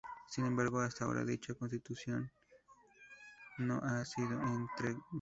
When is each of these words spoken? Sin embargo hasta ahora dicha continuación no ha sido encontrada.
Sin 0.27 0.47
embargo 0.47 0.79
hasta 0.79 1.05
ahora 1.05 1.23
dicha 1.23 1.53
continuación 1.53 2.31
no 3.59 3.77
ha 3.83 4.03
sido 4.03 4.31
encontrada. 4.33 4.99